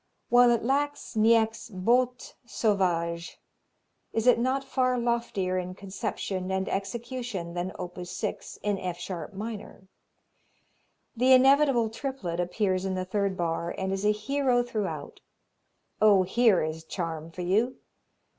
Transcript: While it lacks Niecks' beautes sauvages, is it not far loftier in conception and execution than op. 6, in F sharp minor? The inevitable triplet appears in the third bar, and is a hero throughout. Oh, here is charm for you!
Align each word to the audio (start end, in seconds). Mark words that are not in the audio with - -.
While 0.29 0.49
it 0.49 0.63
lacks 0.63 1.15
Niecks' 1.15 1.69
beautes 1.69 2.33
sauvages, 2.43 3.37
is 4.13 4.25
it 4.25 4.39
not 4.39 4.63
far 4.63 4.97
loftier 4.97 5.59
in 5.59 5.75
conception 5.75 6.49
and 6.49 6.67
execution 6.67 7.53
than 7.53 7.71
op. 7.77 8.03
6, 8.03 8.57
in 8.63 8.79
F 8.79 8.97
sharp 8.97 9.35
minor? 9.35 9.89
The 11.15 11.33
inevitable 11.33 11.91
triplet 11.91 12.39
appears 12.39 12.83
in 12.83 12.95
the 12.95 13.05
third 13.05 13.37
bar, 13.37 13.75
and 13.77 13.93
is 13.93 14.03
a 14.03 14.11
hero 14.11 14.63
throughout. 14.63 15.21
Oh, 16.01 16.23
here 16.23 16.63
is 16.63 16.83
charm 16.83 17.29
for 17.29 17.43
you! 17.43 17.75